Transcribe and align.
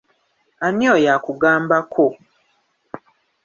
Ani 0.65 0.85
oyo 0.95 1.07
akugambako? 1.17 2.05